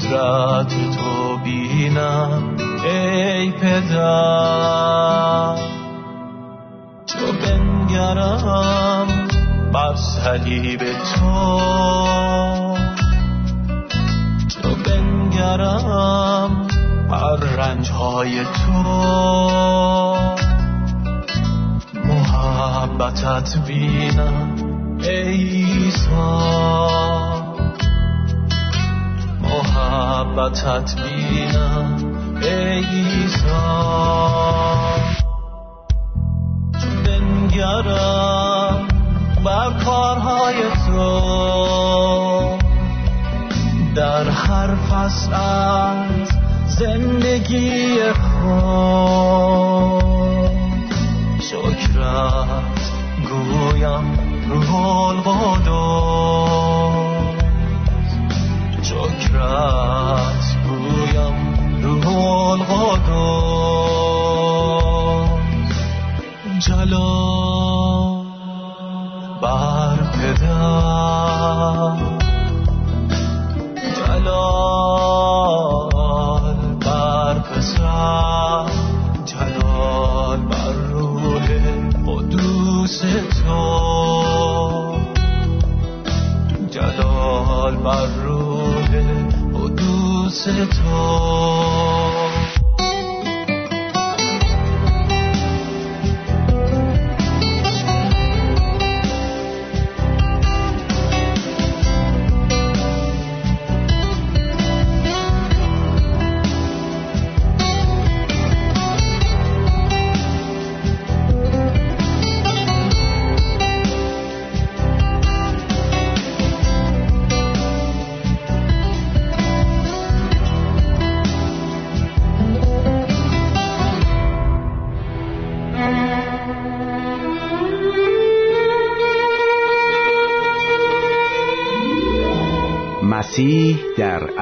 [0.00, 3.94] قدرت تو بینم ای پدر.
[7.06, 9.06] تو بنگرم
[9.72, 11.60] بر صلیب تو.
[14.62, 16.66] تو بنگرم
[17.10, 18.82] بر رنجهای تو.
[22.04, 24.56] محبتت بینم
[25.02, 26.40] ایسا
[29.90, 31.96] محبتت بینم
[32.42, 33.20] ایسا
[37.06, 38.88] بنگرم
[39.44, 41.10] بر کارهای تو
[43.94, 46.28] در هر فصل از
[46.66, 49.29] زندگی خود.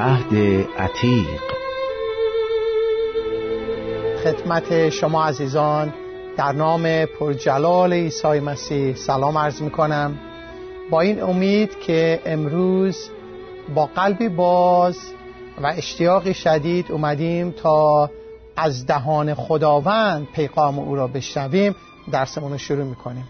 [0.09, 0.35] عهد
[0.77, 1.41] عتیق.
[4.23, 5.93] خدمت شما عزیزان
[6.37, 10.19] در نام پرجلال عیسی مسیح سلام عرض می کنم
[10.89, 13.09] با این امید که امروز
[13.75, 14.97] با قلبی باز
[15.61, 18.09] و اشتیاقی شدید اومدیم تا
[18.55, 21.75] از دهان خداوند پیغام او را بشنویم
[22.11, 23.29] درسمون رو شروع می‌کنیم.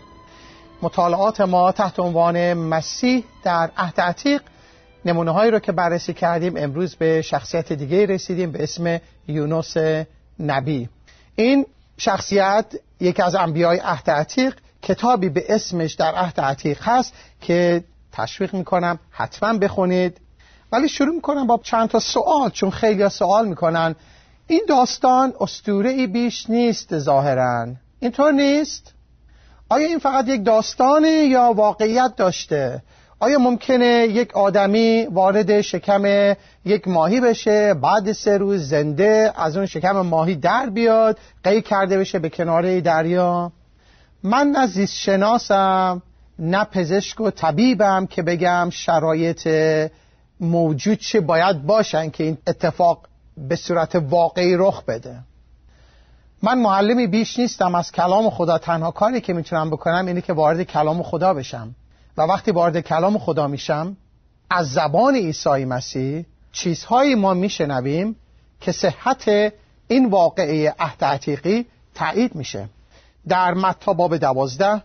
[0.81, 4.41] مطالعات ما تحت عنوان مسیح در عهد عتیق
[5.05, 9.77] نمونه هایی رو که بررسی کردیم امروز به شخصیت دیگه رسیدیم به اسم یونس
[10.39, 10.89] نبی
[11.35, 11.65] این
[11.97, 12.65] شخصیت
[12.99, 18.99] یکی از انبیای عهد عتیق کتابی به اسمش در عهد عتیق هست که تشویق می‌کنم
[19.11, 20.17] حتما بخونید
[20.71, 23.95] ولی شروع می‌کنم با چند تا سوال چون خیلی سوال می‌کنن
[24.47, 27.67] این داستان استوره ای بیش نیست ظاهرا
[27.99, 28.93] اینطور نیست؟
[29.69, 32.83] آیا این فقط یک داستانه یا واقعیت داشته؟
[33.22, 36.35] آیا ممکنه یک آدمی وارد شکم
[36.66, 41.97] یک ماهی بشه بعد سه روز زنده از اون شکم ماهی در بیاد قی کرده
[41.97, 43.52] بشه به کناره دریا؟
[44.24, 46.02] من نه زیست شناسم
[46.40, 49.47] نه پزشک و طبیبم که بگم شرایط
[50.40, 53.08] موجود چه باید باشن که این اتفاق
[53.38, 55.20] به صورت واقعی رخ بده.
[56.43, 60.64] من معلمی بیش نیستم از کلام خدا تنها کاری که می‌تونم بکنم اینه که وارد
[60.64, 61.76] کلام خدا بشم.
[62.17, 63.97] و وقتی وارد کلام خدا میشم
[64.50, 68.16] از زبان عیسی مسیح چیزهایی ما میشنویم
[68.61, 69.53] که صحت
[69.88, 71.66] این واقعه عهد عتیقی
[71.96, 72.70] تایید میشه.
[73.28, 74.82] در متا باب دوازده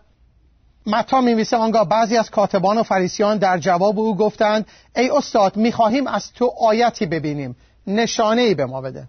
[0.85, 6.07] متا میویسه آنگاه بعضی از کاتبان و فریسیان در جواب او گفتند ای استاد می‌خواهیم
[6.07, 7.55] از تو آیتی ببینیم.
[7.87, 9.07] نشانه ای به ما بده.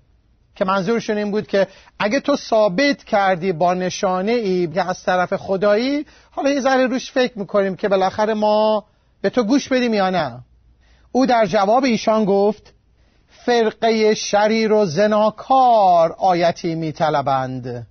[0.56, 1.66] که منظورشون این بود که
[1.98, 7.12] اگه تو ثابت کردی با نشانه ای که از طرف خدایی حالا یه ذره روش
[7.12, 8.84] فکر می‌کنیم که بالاخره ما
[9.20, 10.40] به تو گوش بدیم یا نه.
[11.12, 12.72] او در جواب ایشان گفت
[13.28, 17.86] فرقه شریر و زناکار آیتی میطلبند.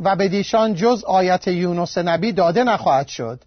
[0.00, 3.40] و به دیشان جز آیت یونس نبی داده نخواهد شد.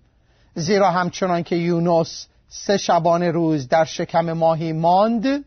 [0.56, 5.46] زیرا همچنان که یونس سه شبانه روز در شکم ماهی ماند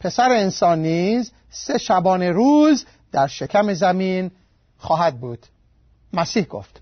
[0.00, 4.30] پسر انسان نیز سه شبانه روز در شکم زمین
[4.78, 5.46] خواهد بود.
[6.12, 6.80] مسیح گفت.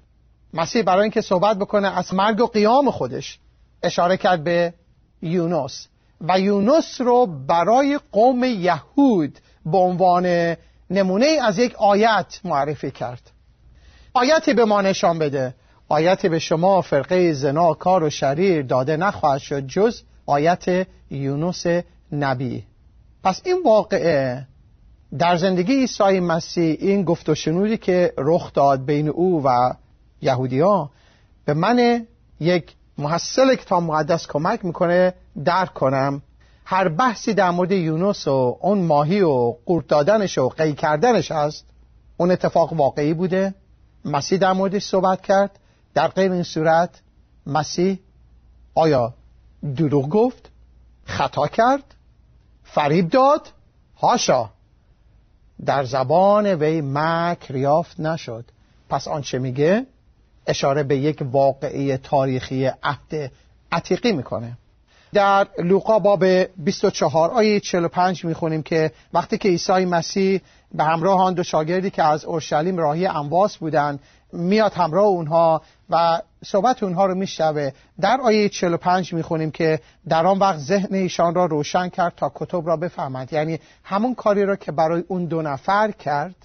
[0.55, 3.39] مسیح برای اینکه صحبت بکنه از مرگ و قیام خودش
[3.83, 4.75] اشاره کرد به
[5.23, 5.87] یونس.
[6.21, 10.57] و یونس رو برای قوم یهود به عنوان
[10.91, 13.31] نمونه از یک آیت معرفی کرد.
[14.15, 15.55] آیتی به ما نشان بده.
[15.89, 21.67] آیتی به شما فرقه زنا کار و شریر داده نخواهد شد جز آیت یونس
[22.13, 22.65] نبی.
[23.25, 24.47] پس این واقعه
[25.19, 29.73] در زندگی عیسی مسیح این گفت و شنودی که رخ داد بین او و
[30.23, 30.91] یهودیا
[31.45, 32.07] به من
[32.41, 35.15] یک محصل کتاب مقدس کمک می‌کنه
[35.45, 36.23] درک کنم.
[36.65, 41.65] هر بحثی در مورد یونس و اون ماهی و قورت دادنش و قی کردنش هست
[42.17, 43.55] اون اتفاق واقعی بوده؟
[44.05, 45.59] مسیح در موردش صحبت کرد.
[45.95, 47.01] در غیر این صورت
[47.47, 47.99] مسیح
[48.75, 49.15] آیا
[49.77, 50.51] دروغ گفت؟
[51.05, 51.95] خطا کرد؟
[52.65, 53.49] فریب داد؟
[54.01, 54.51] هاشا
[55.67, 58.45] در زبان وی مکر یافت نشد.
[58.89, 59.87] پس آنچه میگه؟
[60.47, 63.33] اشاره به یک واقعی تاریخی عهد
[63.73, 64.59] عتیقی می‌کنه.
[65.13, 70.41] در لوقا باب 24 آیه 45 می‌خونیم که وقتی که عیسی مسیح
[70.75, 74.01] به همراه آن دو شاگردی که از اورشلیم راهی انواس بودند
[74.33, 77.71] میاد همراه اونها و صحبت اونها رو میشنوه.
[78.01, 82.67] در آیه 45 می‌خونیم که در آن وقت ذهن ایشان را روشن کرد تا کتب
[82.67, 83.33] را بفهمند.
[83.33, 86.37] یعنی همون کاری را که برای اون دو نفر کرد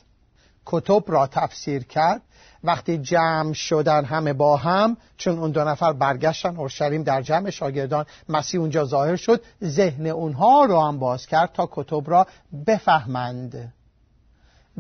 [0.65, 2.21] کتب را تفسیر کرد.
[2.63, 8.06] وقتی جمع شدن همه با هم چون اون دو نفر برگشتن اورشلیم در جمع شاگردان
[8.30, 12.27] مسیح اونجا ظاهر شد ذهن اونها رو هم باز کرد تا کتب را
[12.68, 13.74] بفهمند.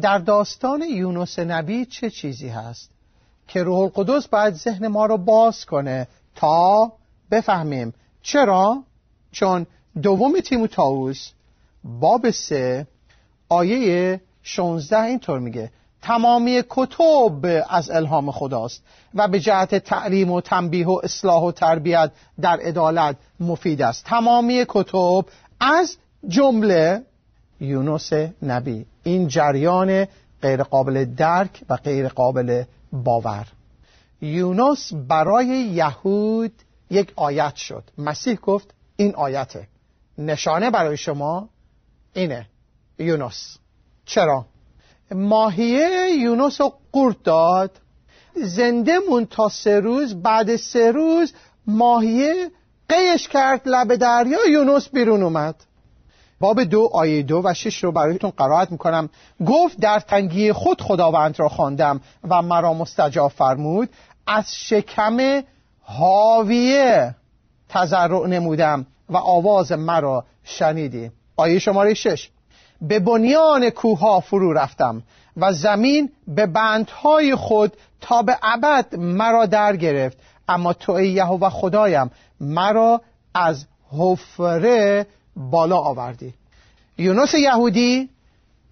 [0.01, 2.98] در داستان یونس نبی چه چیزی هست؟
[3.49, 6.91] که روح القدس باید ذهن ما رو باز کنه تا
[7.31, 7.93] بفهمیم.
[8.21, 8.83] چرا؟
[9.31, 9.65] چون
[10.01, 11.31] دوم تیموتائوس
[11.83, 12.87] باب سه
[13.49, 18.83] آیه 16 اینطور میگه تمامی کتب از الهام خداست
[19.15, 22.11] و به جهت تعلیم و تنبیه و اصلاح و تربیت
[22.41, 24.05] در عدالت مفید است.
[24.05, 25.25] تمامی کتب
[25.59, 25.97] از
[26.27, 27.01] جمله
[27.61, 28.13] یونس
[28.43, 28.85] نبی.
[29.03, 30.07] این جریان
[30.41, 33.47] غیر قابل درک و غیر قابل باور.
[34.21, 36.51] یونس برای یهود
[36.89, 37.83] یک آیت شد.
[37.97, 39.67] مسیح گفت این آیته.
[40.17, 41.49] نشانه برای شما
[42.13, 42.45] اینه
[42.99, 43.57] یونس.
[44.05, 44.45] چرا؟
[45.11, 47.71] ماهیه یونس رو قورت داد.
[48.35, 51.33] زنده مون تا سه روز بعد سه روز
[51.67, 52.51] ماهیه
[52.89, 55.55] قیش کرد لب دریا یونس بیرون اومد.
[56.39, 59.09] باب دو آیه دو و شش رو برایتون قرائت می‌کنم.
[59.47, 63.89] گفت در تنگی خود خداوند را خواندم و مرا مستجاب فرمود.
[64.27, 65.43] از شکم
[65.81, 67.15] حاویه
[67.69, 71.11] تضرع نمودم و آواز مرا شنیدی.
[71.35, 72.29] آیه شماره شش.
[72.81, 75.03] به بنیان کوها فرو رفتم
[75.37, 80.17] و زمین به بندهای خود تا به ابد مرا در گرفت.
[80.47, 83.01] اما تو ای یهوه خدایم مرا
[83.33, 83.65] از
[83.97, 85.05] حفره
[85.39, 86.33] بالا آوردی.
[86.97, 88.09] یونس یهودی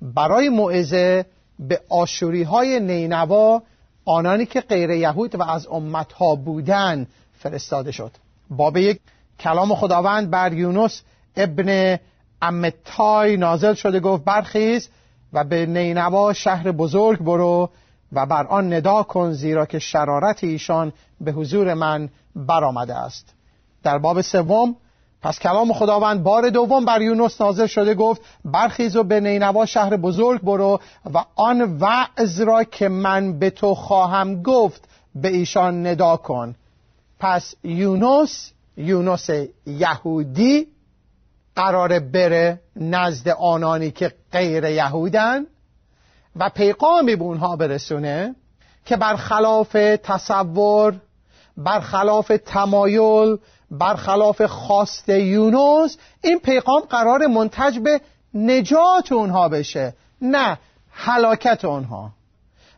[0.01, 1.25] برای موعظه
[1.59, 3.61] به آشوری های نینوا
[4.05, 7.07] آنانی که غیر یهود و از امتها بودن
[7.39, 8.11] فرستاده شد.
[8.49, 8.99] باب یک
[9.39, 11.01] کلام خداوند بر یونس
[11.35, 11.99] ابن
[12.41, 14.89] امتای نازل شده گفت برخیز
[15.33, 17.69] و به نینوا شهر بزرگ برو
[18.13, 23.33] و بر آن ندا کن زیرا که شرارت ایشان به حضور من برآمده است.
[23.83, 24.75] در باب سوم
[25.21, 29.97] پس کلام خداوند بار دوم بر یونس نازل شده گفت برخیز و به نینوا شهر
[29.97, 30.79] بزرگ برو
[31.13, 36.55] و آن وعظ را که من به تو خواهم گفت به ایشان ندا کن.
[37.19, 39.29] پس یونس یونس
[39.65, 40.67] یهودی
[41.55, 45.45] قرار بره نزد آنانی که غیر یهودن
[46.35, 48.35] و پیغامی به اونها برسونه
[48.85, 49.71] که برخلاف
[50.03, 50.95] تصور
[51.57, 53.37] برخلاف تمایل
[53.71, 58.01] برخلاف خواست یونس این پیغام قرار منتج به
[58.33, 60.57] نجات اونها بشه نه
[60.91, 62.11] هلاکت اونها.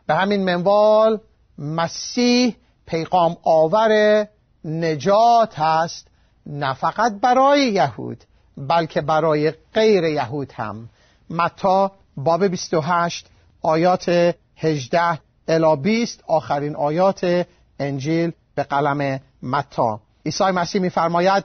[0.06, 1.20] به همین منوال
[1.58, 2.56] مسیح
[2.86, 4.24] پیغام آور
[4.64, 6.06] نجات هست
[6.46, 8.24] نه فقط برای یهود
[8.56, 10.88] بلکه برای غیر یهود هم.
[11.30, 13.26] متا باب 28
[13.62, 15.18] آیات 18
[15.48, 17.46] الی 20 آخرین آیات
[17.78, 20.00] انجیل به قلم متا.
[20.26, 21.44] عیسی مسیح میفرماید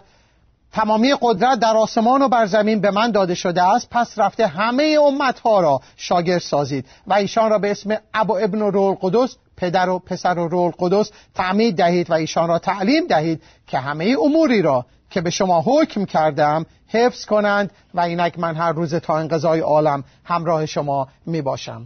[0.73, 4.97] تمامی قدرت در آسمان و بر زمین به من داده شده است پس رفته همه
[5.07, 6.85] امتها را شاگرد سازید.
[7.07, 11.11] و ایشان را به اسم ابا ابن رول قدس پدر و پسر و رول قدس
[11.35, 16.05] تعمید دهید و ایشان را تعلیم دهید که همه اموری را که به شما حکم
[16.05, 21.85] کردم حفظ کنند و اینک من هر روز تا انقضای عالم همراه شما می باشم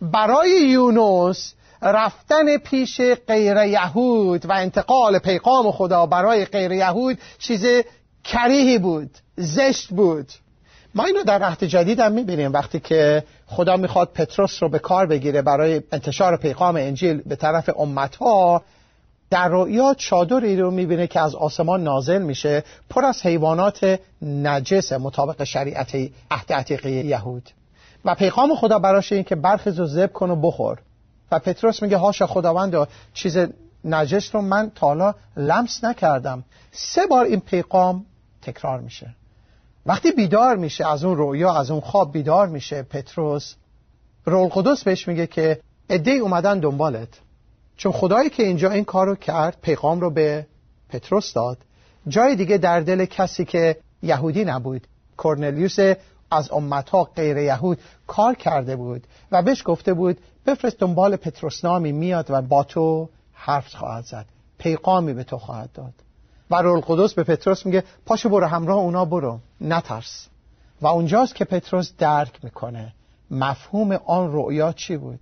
[0.00, 7.66] برای یونس رفتن پیش غیر یهود و انتقال پیغام خدا برای غیر یهود چیز
[8.24, 10.26] کریهی بود زشت بود.
[10.94, 12.52] ما اینو در عهد جدید هم می‌بینیم.
[12.52, 17.70] وقتی که خدا می‌خواد پتروس رو به کار بگیره برای انتشار پیغام انجیل به طرف
[17.78, 18.62] امتها
[19.30, 25.44] در رؤیا چادری رو می‌بینه که از آسمان نازل میشه پر از حیوانات نجس مطابق
[25.44, 25.94] شریعت
[26.30, 27.50] عهد یهود.
[28.04, 30.78] و پیغام خدا براش این که برخیز و زب کن و بخور.
[31.34, 33.38] و پتروس میگه هاشا خداوند چیز
[33.84, 36.44] نجس رو من تا حالا لمس نکردم.
[36.72, 38.06] سه بار این پیغام
[38.42, 39.14] تکرار میشه.
[39.86, 43.54] وقتی بیدار میشه از اون رویا از اون خواب بیدار میشه پتروس
[44.24, 45.60] رول قدس بهش میگه که
[45.90, 47.08] عده اومدن دنبالت.
[47.76, 50.46] چون خدایی که اینجا این کار رو کرد پیغام رو به
[50.88, 51.58] پتروس داد.
[52.08, 54.86] جای دیگه در دل کسی که یهودی نبود
[55.16, 55.76] کورنلیوس
[56.30, 61.92] از امتها غیر یهود کار کرده بود و بهش گفته بود بفرست دنبال پتروس نامی
[61.92, 64.26] میاد و با تو حرف خواهد زد.
[64.58, 65.92] پیغامی به تو خواهد داد.
[66.50, 69.38] و رول قدس به پتروس میگه پاشو برو همراه اونا برو.
[69.60, 70.28] نترس.
[70.80, 72.94] و اونجاست که پتروس درک می‌کنه
[73.30, 75.20] مفهوم آن رؤیا چی بود.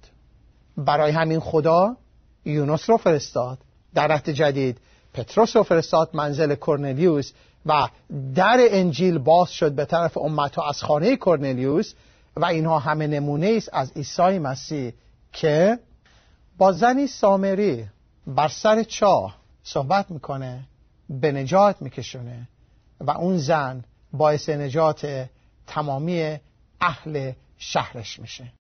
[0.77, 1.97] برای همین خدا
[2.45, 3.59] یونس رو فرستاد.
[3.95, 4.79] در عهد جدید
[5.15, 7.33] پتروس رو فرستاد منزل کرنلیوس
[7.67, 7.89] و
[8.35, 11.95] در انجیل باز شد به طرف امتها از خانه کرنلیوس
[12.37, 14.93] و اینها همه نمونه است از عیسی مسیح
[15.33, 15.79] که
[16.59, 17.87] با زنی سامری
[18.27, 20.65] بر سر چاه صحبت می‌کنه
[21.09, 22.49] به نجات میکشونه
[23.01, 25.29] و اون زن باعث نجات
[25.67, 26.39] تمامی
[26.81, 28.53] اهل شهرش میشه.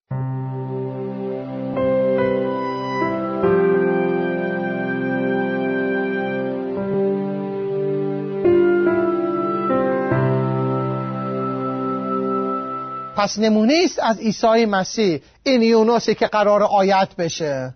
[13.17, 15.21] پس نمونه است از عیسی مسیح.
[15.43, 17.75] این یونسی که قرار آیت بشه.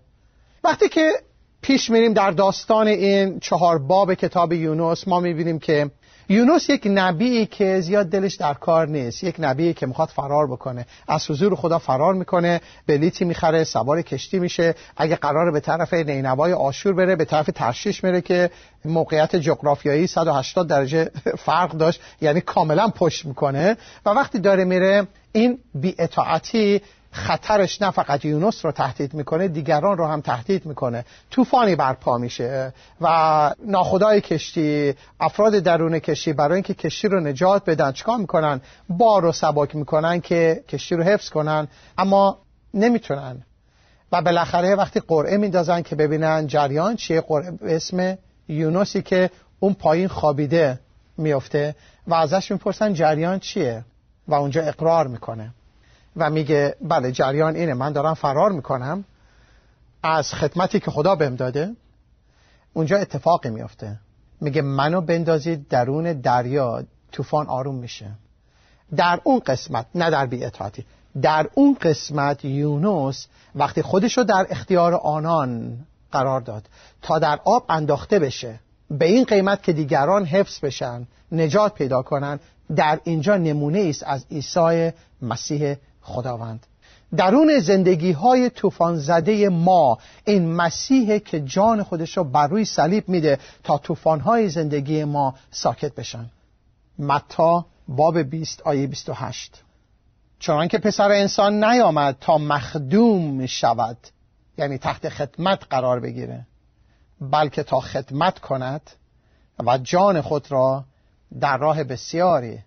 [0.63, 1.11] وقتی که
[1.61, 5.91] پیش میریم در داستان این چهار باب کتاب یونس ما می‌بینیم که
[6.29, 10.85] یونس یک نبی که زیاد دلش در کار نیست یک نبی که می‌خواد فرار بکنه.
[11.07, 14.75] از حضور خدا فرار می‌کنه بلیتی می‌خره سوار کشتی میشه.
[14.97, 18.49] اگه قرار به طرف نینوای آشور بره به طرف ترشیش میره که
[18.85, 21.11] موقعیت جغرافیایی 180 درجه
[21.45, 23.77] فرق داشت یعنی کاملا پشت می‌کنه.
[24.05, 26.81] و وقتی داره میره این بیاطاعتی
[27.17, 31.05] خطرش نه فقط یونس رو تهدید می‌کنه دیگران رو هم تهدید می‌کنه.
[31.31, 32.73] طوفانی برپا میشه.
[33.01, 39.21] و ناخدای کشتی افراد درون کشتی برای اینکه کشتی رو نجات بدن چکار می‌کنن؟ بار
[39.21, 41.67] رو سبک می‌کنن که کشتی رو حفظ کنن.
[41.97, 42.37] اما
[42.73, 43.43] نمی‌تونن.
[44.11, 50.07] و بالاخره وقتی قرعه میندازن که ببینن جریان چیه قرعه اسم یونسی که اون پایین
[50.07, 50.79] خوابیده
[51.17, 51.75] میفته
[52.07, 53.85] و ازش می‌پرسن جریان چیه؟
[54.27, 55.53] و اونجا اقرار می‌کنه.
[56.17, 59.03] و میگه بله جریان اینه من دارم فرار می‌کنم
[60.03, 61.75] از خدمتی که خدا بهم داده
[62.73, 63.99] اونجا اتفاقی میافته.
[64.41, 68.11] میگه منو بندازید درون دریا طوفان آروم میشه.
[68.95, 70.85] در اون قسمت نه در بیعتاتی
[71.21, 75.77] در اون قسمت یونس وقتی خودشو در اختیار آنان
[76.11, 76.65] قرار داد
[77.01, 78.59] تا در آب انداخته بشه
[78.91, 82.39] به این قیمت که دیگران حفظ بشن نجات پیدا کنن
[82.75, 85.75] در اینجا نمونه است از عیسی مسیح
[86.07, 86.67] خداوند.
[87.15, 93.09] درون زندگی های توفان زده ما این مسیح که جان خودش رو بر روی صلیب
[93.09, 96.29] میده تا توفان های زندگی ما ساکت بشن.
[96.99, 99.63] متا باب 20 آیه 28
[100.39, 103.97] چون که پسر انسان نیامد تا مخدوم شود
[104.57, 106.47] یعنی تحت خدمت قرار بگیره
[107.21, 108.91] بلکه تا خدمت کند
[109.65, 110.83] و جان خود را
[111.41, 112.59] در راه بسیاری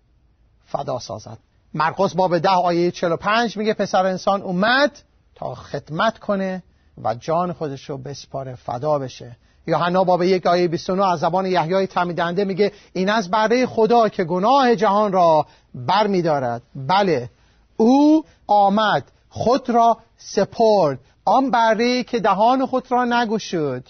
[0.66, 1.38] فدا سازد.
[1.74, 4.98] مرقس باب ده آیه 45 میگه پسر انسان اومد
[5.34, 6.62] تا خدمت کنه
[7.04, 9.36] و جان خودش رو بسپاره فدا بشه.
[9.66, 14.24] یوحنا باب یک آیه 29 از زبان یحیای تمیدنده میگه این از بره خدا که
[14.24, 17.30] گناه جهان را بر میدارد بله
[17.76, 20.98] او آمد خود را سپرد.
[21.24, 23.84] آن بره که دهان خود را نگشود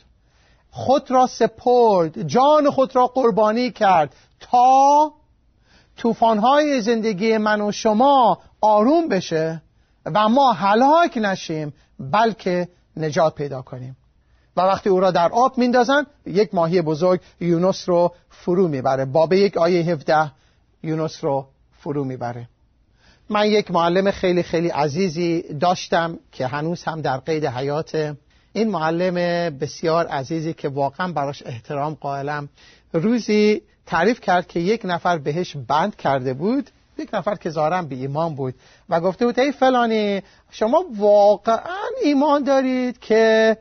[0.71, 5.13] خود را سپرد جان خود را قربانی کرد تا
[6.00, 9.62] توفانهای زندگی من و شما آروم بشه
[10.07, 13.97] و ما هلاک نشیم بلکه نجات پیدا کنیم.
[14.57, 19.04] و وقتی او را در آب میندازن یک ماهی بزرگ یونس رو فرو می‌بره.
[19.04, 20.33] باب یک آیه 17
[20.83, 21.47] یونس رو
[21.78, 22.49] فرو می‌بره.
[23.30, 28.16] من یک معلم خیلی خیلی عزیزی داشتم که هنوز هم در قید حیات
[28.52, 29.14] این معلم
[29.59, 32.49] بسیار عزیزی که واقعا براش احترام قائلم
[32.92, 37.95] روزی تعریف کرد که یک نفر بهش بند کرده بود یک نفر که ظاهرا به
[37.95, 38.54] ایمان بود
[38.88, 43.57] و گفته بود ای فلانی شما واقعا ایمان دارید که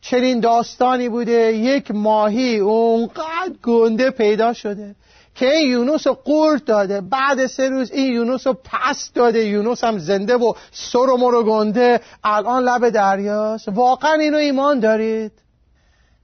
[0.00, 4.94] چنین داستانی بوده یک ماهی اونقدر گنده پیدا شده؟
[5.34, 7.00] که این یونس رو قورت داده.
[7.00, 9.44] بعد سه روز این یونس رو پس داده.
[9.44, 12.00] یونس هم زنده و سر و مرو گنده.
[12.24, 13.68] الان لب دریاست.
[13.68, 15.32] واقعا اینو ایمان دارید؟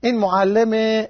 [0.01, 1.03] این معلم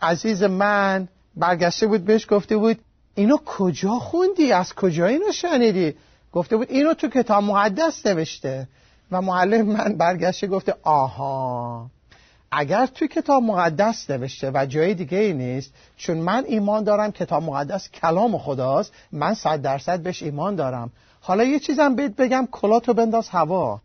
[0.00, 2.78] عزیز من برگشته بود بهش گفته بود
[3.14, 5.94] اینو کجا خوندی؟ از کجا اینو شنیدی؟
[6.32, 8.68] گفته بود اینو تو کتاب مقدس نوشته.
[9.12, 11.90] و معلم من برگشته گفته آها.
[12.50, 17.42] اگر توی کتاب مقدس نوشته و جای دیگه ای نیست چون من ایمان دارم کتاب
[17.42, 20.92] مقدس کلام خداست من صد درصد بهش ایمان دارم.
[21.20, 23.80] حالا یه چیزم بهت بگم کلاتو بنداز هوا.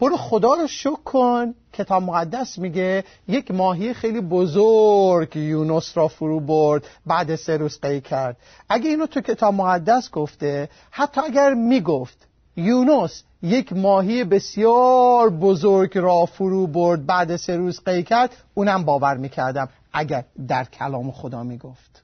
[0.00, 6.40] برو خدا رو شکر کن کتاب مقدس میگه یک ماهی خیلی بزرگ یونس را فرو
[6.40, 8.36] برد بعد سه روز قی کرد.
[8.68, 16.26] اگه اینو تو کتاب مقدس گفته حتی اگر می‌گفت یونس یک ماهی بسیار بزرگ را
[16.26, 17.06] فرو برد.
[17.06, 22.02] بعد سه روز قی کرد اونم باور می‌کردم اگر در کلام خدا می‌گفت.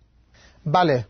[0.67, 1.07] بله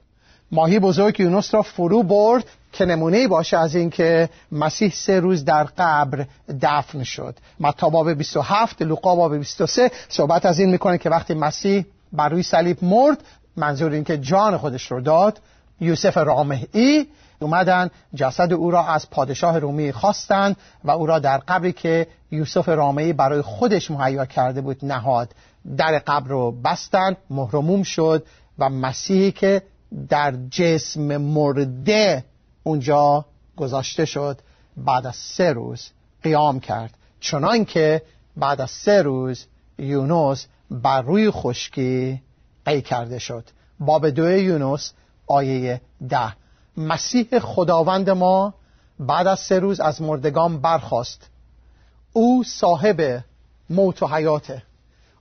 [0.52, 5.64] ماهی بزرگ یونس را فرو برد که نمونه باشه از اینکه مسیح سه روز در
[5.64, 6.26] قبر
[6.62, 7.37] دفن شد.
[7.61, 12.43] متی باب 27 لوقا باب 23 صحبت از این می‌کنه که وقتی مسیح بر روی
[12.43, 13.19] صلیب مرد
[13.57, 15.41] منظور این که جان خودش رو داد
[15.81, 17.09] یوسف رامهی
[17.43, 22.69] اومدن جسد او را از پادشاه رومی خواستند و او را در قبری که یوسف
[22.69, 25.35] رامهی برای خودش مهیا کرده بود نهاد.
[25.77, 28.27] در قبر رو بستند مهرموم شد
[28.59, 29.63] و مسیحی که
[30.09, 32.25] در جسم مرده
[32.63, 33.25] اونجا
[33.57, 34.41] گذاشته شد
[34.76, 35.89] بعد از سه روز
[36.23, 36.95] قیام کرد.
[37.21, 38.02] چنان که
[38.37, 39.47] بعد از سه روز
[39.78, 42.23] یونس بر روی خشکی
[42.65, 43.45] قی کرده شد.
[43.81, 44.93] باب دو یونس
[45.26, 46.42] آیه ده.
[46.76, 48.54] مسیح خداوند ما
[49.00, 51.28] بعد از سه روز از مردگان برخاست.
[52.13, 53.25] او صاحب
[53.71, 54.63] موت و حیاته.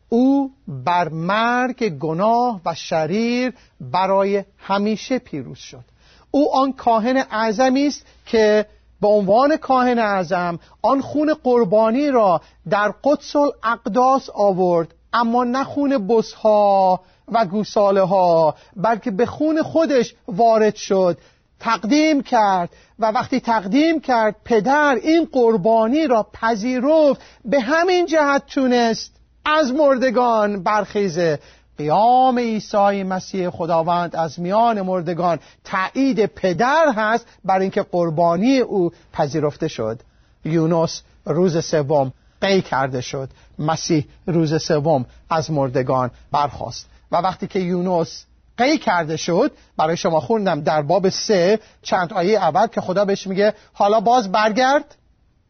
[0.09, 5.83] او بر مرگ گناه و شریر برای همیشه پیروز شد.
[6.31, 8.65] او آن کاهن اعظمی است که
[9.01, 16.07] به عنوان کاهن اعظم آن خون قربانی را در قدس الاقداس آورد اما نه خون
[16.07, 21.17] بسها و گوساله ها بلکه به خون خودش وارد شد.
[21.61, 22.69] تقدیم کرد
[22.99, 29.11] و وقتی تقدیم کرد پدر این قربانی را پذیرفت به همین جهت تونست
[29.45, 31.39] از مردگان برخیزه.
[31.77, 39.67] قیام عیسی مسیح خداوند از میان مردگان تایید پدر هست بر اینکه قربانی او پذیرفته
[39.67, 39.99] شد.
[40.45, 43.29] یونس روز سوم قی کرده شد.
[43.59, 46.87] مسیح روز سوم از مردگان برخاست.
[47.11, 48.25] و وقتی که یونس
[48.57, 49.51] قی کرده شد.
[49.77, 51.59] برای شما خوندم در باب سه.
[51.81, 54.95] چند آیه اول که خدا بهش میگه حالا باز برگرد.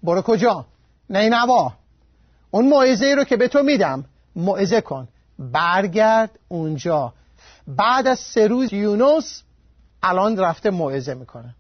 [0.04, 0.66] برو کجا؟
[1.10, 1.74] نینوا.
[2.52, 5.08] اون موعظه رو که به تو میدم موعظه کن.
[5.40, 7.14] برگرد اونجا.
[7.68, 9.44] بعد از سه روز یونس
[10.04, 11.56] الان رفته موعظه می‌کنه.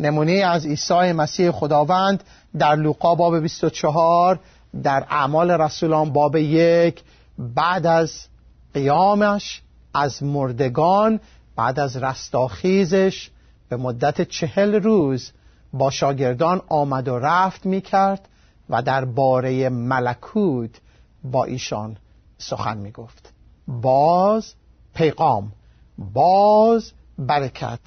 [0.00, 2.24] نمونه از عیسی مسیح خداوند
[2.58, 4.40] در لوقا باب 24
[4.82, 7.02] در اعمال رسولان باب یک
[7.38, 8.26] بعد از
[8.74, 9.62] قیامش
[9.94, 11.20] از مردگان
[11.56, 13.30] بعد از رستاخیزش
[13.68, 15.32] به مدت چهل روز
[15.72, 18.28] با شاگردان آمد و رفت می کرد
[18.70, 20.80] و در باره ملکوت
[21.24, 21.96] با ایشان
[22.38, 23.32] سخن می گفت
[23.68, 24.54] باز
[24.94, 25.52] پیغام
[25.98, 27.80] باز برکت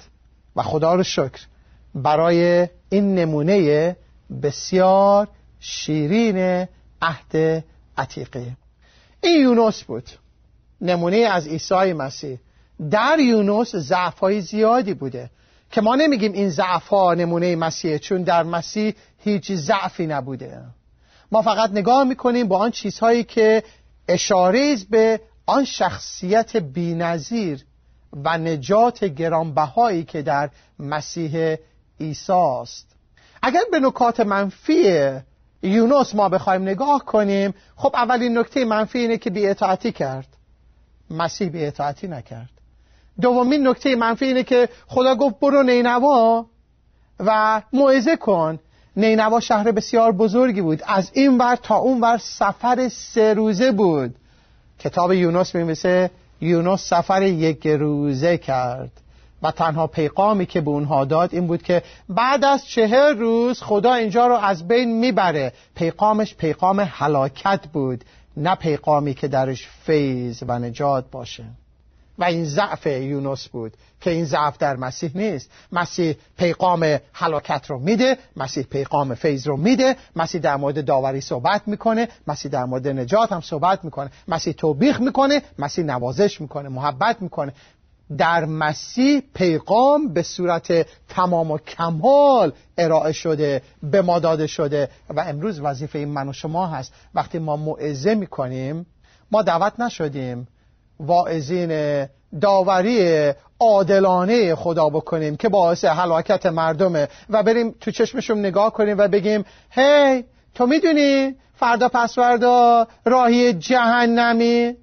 [0.56, 1.46] و خدا رو شکر
[1.94, 3.96] برای این نمونه
[4.42, 5.28] بسیار
[5.60, 6.68] شیرین
[7.02, 7.64] عهد
[7.96, 8.56] عتیقه.
[9.22, 10.10] این یونس بود.
[10.80, 12.38] نمونه از عیسی مسیح.
[12.90, 15.30] در یونس ضعف های زیادی بوده.
[15.70, 20.60] که ما نمیگیم این ضعف ها نمونه مسیح چون در مسیح هیچ ضعفی نبوده.
[21.32, 23.62] ما فقط نگاه می‌کنیم با آن چیزهایی که
[24.08, 27.64] اشاره به آن شخصیت بینظیر
[28.12, 31.56] و نجات گرانبهایی که در مسیح
[32.00, 32.86] عیسی است.
[33.42, 35.10] اگر به نکات منفی
[35.62, 40.37] یونس ما بخوایم نگاه کنیم خب اولین نکته منفی اینه که بیاطاعتی کرد.
[41.10, 42.50] مسیح بیاطاعتی نکرد.
[43.20, 46.46] دومین نکته منفی اینه که خدا گفت برو نینوا
[47.20, 48.58] و موعظه کن.
[48.96, 50.82] نینوا شهر بسیار بزرگی بود.
[50.86, 54.14] از این ور تا اون ور سفر سه روزه بود.
[54.78, 58.90] کتاب یونس میمیسه یونس سفر یک روزه کرد.
[59.42, 63.94] و تنها پیغامی که به اونها داد این بود که بعد از چهر روز خدا
[63.94, 65.52] اینجا رو از بین می‌بره.
[65.74, 68.04] پیغامش پیغام هلاکت بود.
[68.38, 71.44] نه پیغامی که درش فیض و نجات باشه.
[72.18, 75.50] و این ضعف یونس بود که این ضعف در مسیح نیست.
[75.72, 81.68] مسیح پیغام حلاکت رو میده مسیح پیغام فیض رو میده مسیح در مورد داوری صحبت
[81.68, 87.22] می‌کنه مسیح در مورد نجات هم صحبت می‌کنه مسیح توبیخ می‌کنه مسیح نوازش می‌کنه محبت
[87.22, 87.52] می‌کنه.
[88.16, 95.20] در مسیح پیغام به صورت تمام و کمال ارائه شده به ما داده شده و
[95.20, 96.92] امروز وظیفه من و شما هست.
[97.14, 98.86] وقتی ما موعظه می‌کنیم
[99.30, 100.48] ما دعوت نشدیم
[101.00, 102.06] واعظین
[102.40, 109.08] داوری عادلانه خدا بکنیم که باعث هلاکت مردمه و بریم تو چشمشون نگاه کنیم و
[109.08, 114.74] بگیم هی تو می‌دونی فردا پس فردا راهی جهنمی؟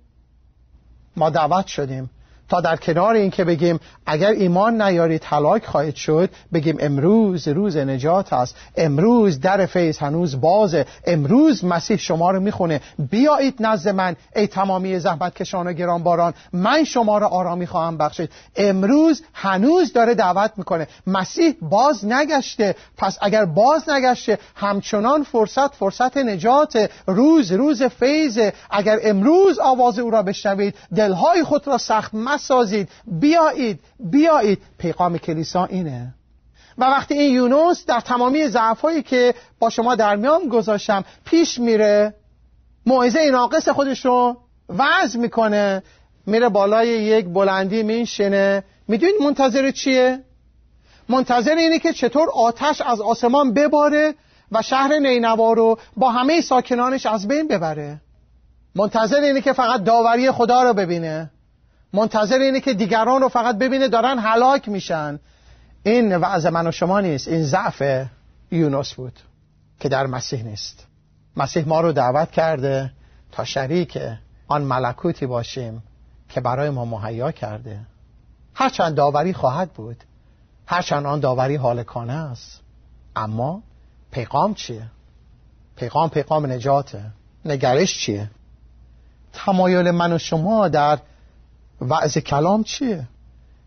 [1.18, 2.10] ما دعوت شدیم.
[2.50, 7.78] تا در کنار این که بگیم اگر ایمان نیارید هلاک خواهید شد بگیم امروز روز
[7.78, 8.56] نجات است.
[8.78, 10.86] امروز در فیض هنوز بازه.
[11.08, 12.82] امروز مسیح شما رو می‌خونه.
[13.12, 16.34] بیایید نزد من ای تمامی زحمت کشان و گرانباران.
[16.54, 18.30] من شما را آرامی خواهم بخشید.
[18.56, 20.88] امروز هنوز داره دعوت می‌کنه.
[21.08, 22.76] مسیح باز نگشته.
[22.98, 30.10] پس اگر باز نگشته همچنان فرصت فرصت نجات روز روز فیض اگر امروز آواز او
[30.10, 32.90] را بشنوید دلهای خود را سخت نسازید.
[33.08, 34.60] بیایید بیایید.
[34.78, 36.14] پیغام کلیسا اینه.
[36.78, 42.14] و وقتی این یونس در تمامی ضعفهایی که با شما در میان گذاشتم پیش میره
[42.86, 44.38] موعظه ناقص خودش رو
[44.70, 45.84] وضع می‌کنه.
[46.26, 50.20] میره بالای یک بلندی مینشنه می‌دونید منتظر چیه؟
[51.10, 54.14] منتظر اینه که چطور آتش از آسمان بباره
[54.52, 58.02] و شهر نینوا رو با همه ساکنانش از بین ببره.
[58.76, 61.32] منتظر اینه که فقط داوری خدا رو ببینه.
[61.96, 65.20] منتظر اینه که دیگران رو فقط ببینه دارن هلاک میشن.
[65.84, 67.28] این وعظ من و شما نیست.
[67.28, 68.08] این ضعف
[68.52, 69.20] یونس بود
[69.80, 70.88] که در مسیح نیست.
[71.38, 72.92] مسیح ما رو دعوت کرده
[73.32, 74.00] تا شریک
[74.48, 75.84] آن ملکوتی باشیم
[76.30, 77.80] که برای ما مهیا کرده.
[78.54, 80.04] هرچند داوری خواهد بود.
[80.68, 82.62] هرچند آن داوری حالکانه است.
[83.16, 83.64] اما
[84.12, 84.86] پیغام چیه؟
[85.76, 87.04] پیغام پیغام نجاته
[87.46, 88.30] نگرش چیه؟
[89.34, 91.00] تمایل من و شما در
[91.82, 93.08] وعظ کلام چیه؟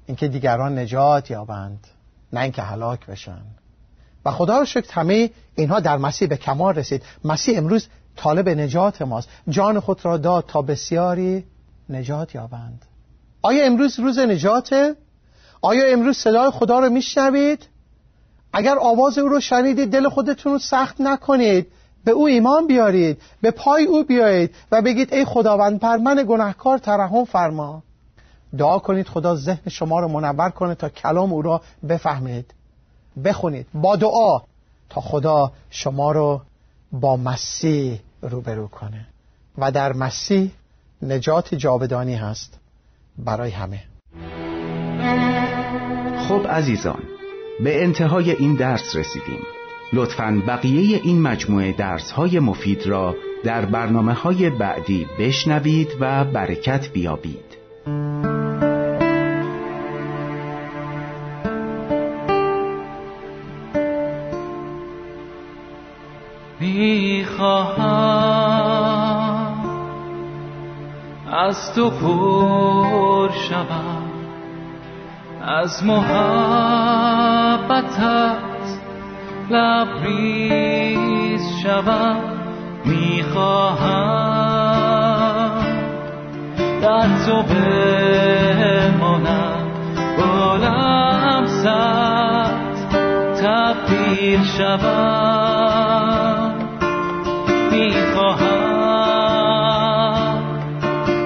[0.07, 1.87] اینکه دیگران نجات یابند
[2.33, 3.41] نه اینکه هلاک بشن.
[4.25, 7.03] و خدا رو شکر همه اینها در مسیح به کمال رسید.
[7.25, 9.29] مسیح امروز طالب نجات ماست.
[9.49, 11.45] جان خود را داد تا بسیاری
[11.89, 12.85] نجات یابند.
[13.43, 14.97] آیا امروز روز نجاته؟
[15.61, 17.69] آیا امروز صدای خدا رو میشنوید؟
[18.53, 21.67] اگر آواز او رو شنیدید دل خودتون رو سخت نکنید.
[22.05, 26.79] به او ایمان بیارید به پای او بیایید و بگید ای خداوند پر من گناهکار
[26.79, 27.83] ترحم فرما.
[28.57, 32.55] دعا کنید خدا ذهن شما رو منور کنه تا کلام او را بفهمید.
[33.25, 34.41] بخونید با دعا
[34.91, 36.41] تا خدا شما رو
[36.93, 39.07] با مسیح روبرو کنه.
[39.59, 40.51] و در مسیح
[41.03, 42.59] نجات جاودانی هست
[43.19, 43.83] برای همه.
[46.29, 47.03] خب عزیزان
[47.65, 49.41] به انتهای این درس رسیدیم.
[49.93, 56.89] لطفا بقیه این مجموعه درس های مفید را در برنامه های بعدی بشنوید و برکت
[56.93, 57.48] بیابید.
[71.49, 74.03] از تو پر شوم.
[75.43, 76.09] از محبتت
[79.51, 82.17] لبریز شوم.
[82.85, 84.48] می‌خواهم
[86.83, 88.99] در تو بمانم.
[90.19, 92.51] بالم سد
[93.43, 95.89] تبدیل شوم.
[97.71, 98.49] می‌خواهم